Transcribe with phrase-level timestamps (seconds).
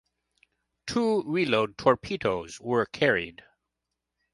[0.87, 3.43] Two reload torpedoes were carried.